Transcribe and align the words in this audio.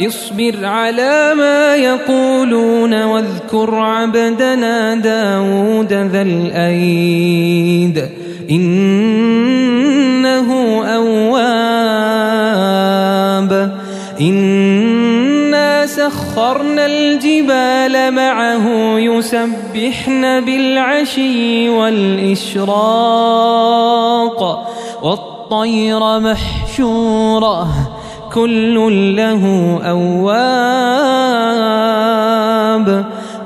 اصبر 0.00 0.64
على 0.64 1.34
ما 1.34 1.76
يقولون 1.76 3.02
واذكر 3.02 3.74
عبدنا 3.74 4.94
داود 4.94 5.92
ذا 5.92 6.22
الأيد. 6.22 8.08
إنه 8.50 10.48
أواب. 10.84 11.86
إنا 14.20 15.86
سخرنا 15.86 16.86
الجبال 16.86 18.14
معه 18.14 18.68
يسبحن 18.98 20.44
بالعشي 20.44 21.68
والإشراق. 21.68 22.66
والطير 25.02 26.18
محشورة. 26.20 27.68
كل 28.36 28.76
له 29.16 29.42
أواب 29.82 31.36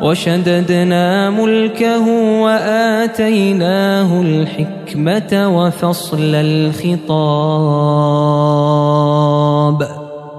وشددنا 0.02 1.30
ملكه 1.30 2.06
وآتيناه 2.42 4.20
الحكمة 4.22 5.48
وفصل 5.56 6.34
الخطاب 6.34 7.10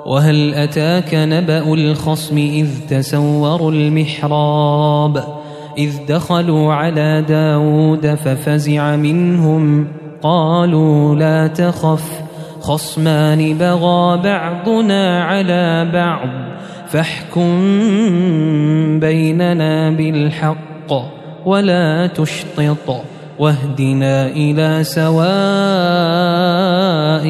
وهل 0.06 0.54
أتاك 0.54 1.14
نبأ 1.14 1.74
الخصم 1.74 2.38
إذ 2.38 2.68
تسوروا 2.90 3.72
المحراب 3.72 5.24
إذ 5.78 5.92
دخلوا 6.10 6.74
على 6.74 7.26
داود 7.28 8.08
ففزع 8.08 8.96
منهم 8.96 9.88
قالوا 10.24 11.16
لا 11.16 11.48
تخف 11.48 12.21
خصمان 12.62 13.58
بغى 13.58 14.18
بعضنا 14.24 15.24
على 15.24 15.90
بعض 15.94 16.30
فاحكم 16.88 17.50
بيننا 19.00 19.90
بالحق 19.90 20.94
ولا 21.46 22.08
تشطط 22.08 23.04
واهدنا 23.40 24.28
إلى 24.28 24.84
سواء 24.84 25.22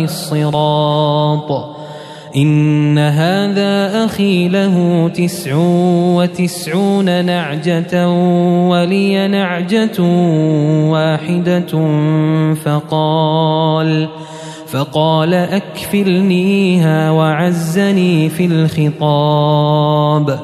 الصراط. 0.03 1.71
إن 2.35 2.97
هذا 2.97 4.05
أخي 4.05 4.47
له 4.47 5.07
تسع 5.15 5.55
وتسعون 6.15 7.25
نعجة 7.25 8.09
ولي 8.69 9.27
نعجة 9.27 10.01
واحدة 10.91 11.71
فقال 12.53 14.07
فقال 14.71 15.33
أكفلنيها 15.33 17.11
وعزني 17.11 18.29
في 18.29 18.45
الخطاب. 18.45 20.39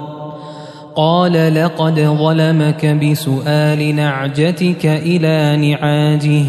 قال 0.95 1.53
لقد 1.55 1.99
ظلمك 1.99 2.85
بسؤال 2.85 3.95
نعجتك 3.95 4.85
إلى 4.85 5.57
نعاجه 5.69 6.43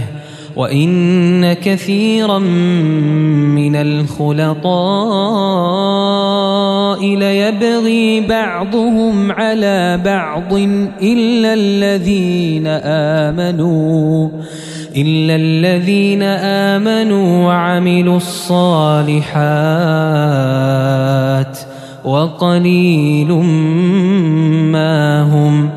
وإن 0.57 1.53
كثيرا 1.53 2.39
من 2.39 3.77
الخلطاء 3.77 4.69
ليبغي 7.17 8.21
بعضهم 8.21 9.33
على 9.33 10.01
بعض 10.05 10.53
إلا 11.03 11.55
الذين 11.55 12.67
آمنوا. 12.67 14.29
إلا 15.01 15.37
الذين 15.37 16.23
آمنوا 16.23 17.47
وعملوا 17.47 18.17
الصالحات 18.17 19.29
وقليل 22.05 23.33
ما 24.73 25.23
هم 25.23 25.71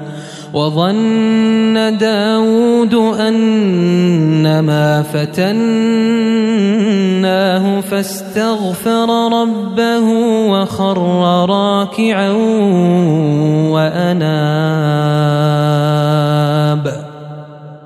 وظن 0.54 1.98
داود 1.98 2.94
أنما 3.20 5.02
فتناه 5.02 5.52
فاستغفر 7.82 9.32
ربه 9.42 10.08
وخر 10.50 10.98
راكعا 11.50 12.32
وأناب. 13.72 15.91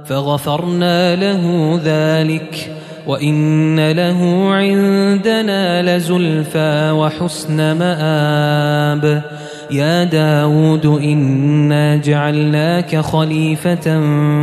فغفرنا 0.07 1.15
له 1.15 1.75
ذلك 1.83 2.71
وإن 3.07 3.91
له 3.91 4.49
عندنا 4.53 5.97
لزلفى 5.97 6.91
وحسن 6.91 7.71
مآب. 7.71 9.23
يا 9.71 10.03
داود 10.03 10.85
إنا 10.85 11.95
جعلناك 11.95 12.97
خليفة 12.97 13.99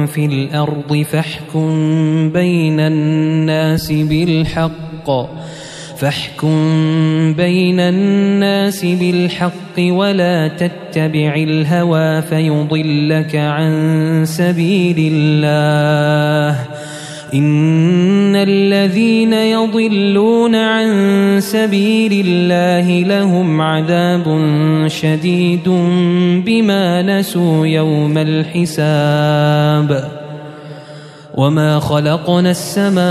في 0.07 0.25
الأرض 0.25 1.05
فاحكم 1.11 1.71
بين 2.31 2.81
الناس 2.81 3.93
بالحق. 3.93 5.11
فاحكم 6.03 7.35
بين 7.35 7.81
الناس 7.81 8.85
بالحق 8.85 9.79
ولا 9.79 10.49
تتبع 10.49 11.35
الهوى 11.35 12.23
فيضلك 12.23 13.37
عن 13.37 14.23
سبيل 14.27 15.13
الله. 15.13 16.59
إن 17.35 18.37
الذين 18.37 19.33
يضلون 19.33 20.55
عن 20.55 20.89
سبيل 21.41 22.27
الله 22.27 23.03
لهم 23.03 23.61
عذاب 23.61 24.41
شديد 24.87 25.69
بما 26.47 27.03
نسوا 27.03 27.67
يوم 27.67 28.19
الحساب. 28.19 30.22
وما 31.35 31.81
خلقنا 31.81 32.51
السماء 32.51 33.03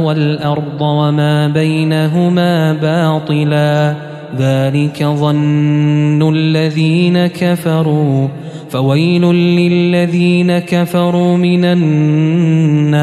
والأرض 0.00 0.80
وما 0.80 1.48
بينهما 1.48 2.72
باطلا 2.72 3.94
ذلك 4.38 5.04
ظن 5.04 6.34
الذين 6.34 7.26
كفروا 7.26 8.28
فويل 8.70 9.22
للذين 9.34 10.58
كفروا 10.58 11.36
من 11.36 11.64
النار 11.64 13.02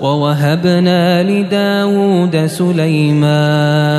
ووهبنا 0.00 1.22
لداود 1.22 2.46
سليمان. 2.46 3.96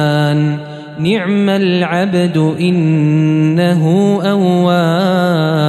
نعم 1.00 1.50
العبد 1.50 2.56
إنه 2.60 3.84
أواب. 4.24 5.68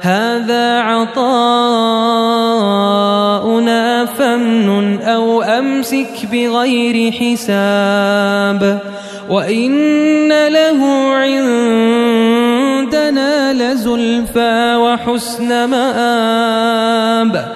هذا 0.00 0.80
عطاؤنا 0.80 1.66
فمن 4.06 5.02
أو 5.02 5.42
أمسك 5.42 6.26
بغير 6.32 7.12
حساب 7.12 8.80
وإن 9.30 10.48
له 10.48 11.12
عندنا 11.14 12.42
لزلفى 13.52 14.76
وحسن 14.76 15.64
مآب 15.64 17.55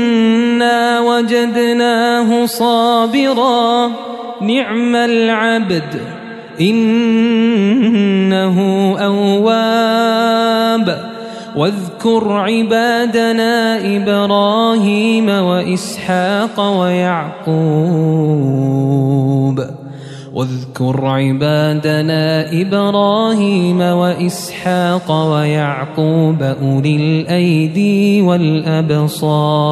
وجدناه 0.99 2.45
صابرا 2.45 3.91
نعم 4.41 4.95
العبد 4.95 6.01
إنه 6.61 8.57
أواب 8.99 10.31
واذكر 11.55 12.31
عبادنا 12.31 13.77
إبراهيم 13.97 15.29
وإسحاق 15.29 16.79
ويعقوب 16.81 18.11
واذكر 20.33 21.05
عبادنا 21.05 22.51
إبراهيم 22.61 23.81
وإسحاق 23.81 25.11
ويعقوب 25.11 26.43
أولي 26.43 26.95
الأيدي 26.95 28.21
والأبصار 28.21 29.71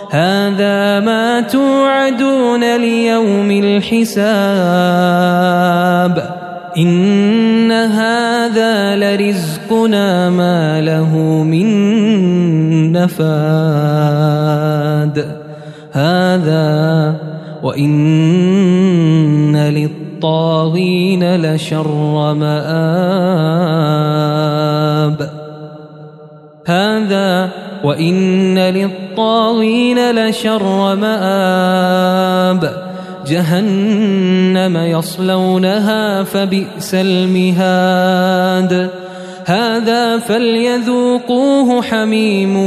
هذا 0.10 1.00
ما 1.00 1.42
توعدون 1.42 2.78
ليوم 2.78 3.52
الحساب. 3.52 4.16
إن 6.78 7.72
هذا 7.72 8.96
لرزقنا 8.96 10.30
ما 10.30 10.82
له 10.82 11.18
من 11.44 11.72
نفاد. 12.92 13.26
هذا 15.92 17.16
وإن 17.64 19.56
للطاغين 19.56 20.05
لشر 21.24 22.34
مآب. 22.34 22.66
هذا 26.68 27.50
وإن 27.84 28.60
للطاغين 28.60 30.12
لشر 30.12 30.96
مآب. 30.96 32.86
جهنم 33.28 34.78
يصلونها 34.78 36.24
فبئس 36.24 36.94
المهاد. 36.94 38.90
هذا 39.46 40.20
فليذوقوه 40.20 41.82
حميم 41.82 42.58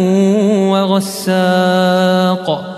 وغساق. 0.70 2.77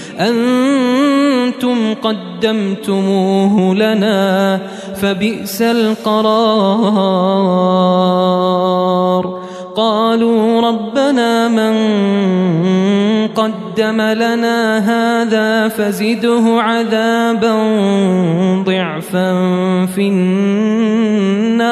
أنتم 0.21 1.93
قدمتموه 1.93 3.75
لنا 3.75 4.59
فبئس 5.01 5.61
القرار. 5.61 7.21
قالوا 9.75 10.61
ربنا 10.61 11.47
من 11.47 11.73
قدم 13.27 14.01
لنا 14.01 14.77
هذا 14.77 15.67
فزده 15.67 16.61
عذابا 16.61 17.53
ضعفا 18.63 19.33
في 19.85 20.07
النار. 20.07 21.71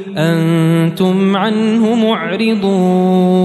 أنتم 0.17 1.35
عنه 1.35 1.95
معرضون. 1.95 3.41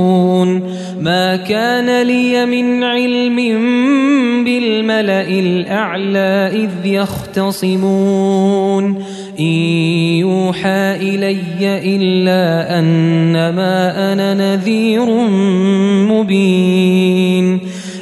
ما 1.01 1.37
كان 1.37 2.03
لي 2.03 2.47
من 2.47 2.85
علم 2.85 3.37
بالملأ 4.45 5.29
الأعلى 5.29 6.51
إذ 6.53 6.71
يختصمون. 6.87 8.85
إن 9.41 9.45
يوحى 9.45 10.97
إلي 10.97 11.37
إلا 11.97 12.79
أنما 12.79 14.13
أنا 14.13 14.35
نذير 14.35 15.07
مبين. 16.11 17.76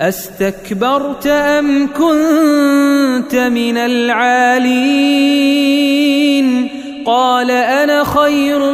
أستكبرت 0.00 1.26
أم 1.26 1.86
كنت 1.86 3.34
من 3.34 3.76
العالين؟ 3.76 5.12
قال 7.06 7.50
أنا 7.50 8.04
خير 8.04 8.72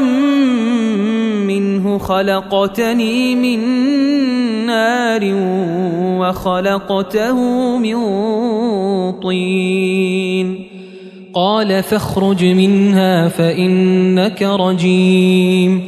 منه 1.46 1.98
خلقتني 1.98 3.34
من 3.34 3.60
نار 4.66 5.20
وخلقته 6.20 7.38
من 7.78 7.96
طين. 9.12 10.66
قال 11.34 11.82
فاخرج 11.82 12.44
منها 12.44 13.28
فإنك 13.28 14.42
رجيم. 14.42 15.88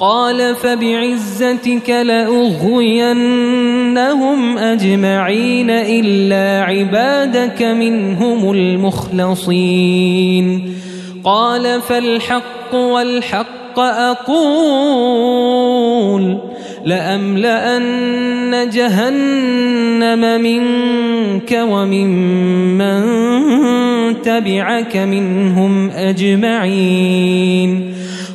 قال 0.00 0.54
فبعزتك 0.54 1.90
لأغوينهم 1.90 3.18
أجمعين 4.58 5.70
إلا 5.70 6.64
عبادك 6.64 7.62
منهم 7.62 8.50
المخلصين. 8.50 9.94
قال 11.24 11.80
فالحق 11.80 12.74
والحق 12.74 13.78
أقول 13.78 15.20
لأملأن 16.84 18.70
جهنم 18.70 20.40
منك 20.40 21.66
وممن 21.70 23.02
تبعك 24.22 24.96
منهم 24.96 25.90
أجمعين. 25.90 27.89